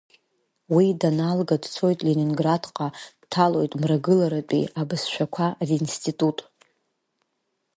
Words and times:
Уи 0.73 0.85
даналга, 1.01 1.57
дцоит 1.63 1.99
Ленинградҟа, 2.05 2.87
дҭалоит 3.21 3.71
Мрагыларатәи 3.81 4.69
абызшәақәа 4.79 5.45
ринститут… 5.67 6.37